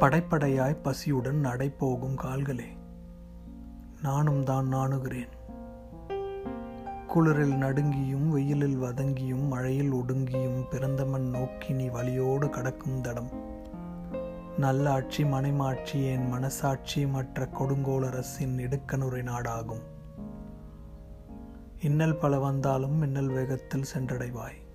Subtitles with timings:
[0.00, 2.66] படைப்படையாய் பசியுடன் நடைபோகும் கால்களே
[4.02, 5.28] நானும் தான் நாணுகிறேன்.
[7.06, 13.30] குளிரில் நடுங்கியும் வெயிலில் வதங்கியும் மழையில் ஒடுங்கியும் பிறந்தமன் நோக்கி நீ வழியோடு கடக்கும் தடம்.
[14.58, 19.84] நல்லாட்சி மனைமாட்சி என் மனசாட்சி மற்ற கொடுங்கோளரசின் இடுக்கனுரை நாடாகும்.
[21.80, 24.66] இன்னல் பல வந்தாலும் மின்னல் வேகத்தில் சென்றடைவாய்.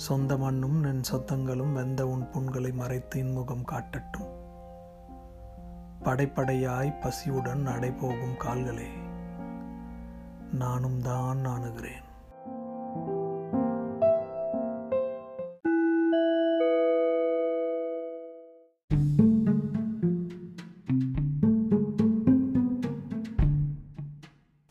[0.00, 4.30] சொந்த மண்ணும் நின் சொத்தங்களும் வெந்த உன் புண்களை மறைத்து இன்முகம் காட்டட்டும்.
[6.04, 8.88] படைப்படையாய் பசியுடன் நடைபோகும் கால்களே
[10.52, 12.06] நானும் தான் நாணுகிறேன்.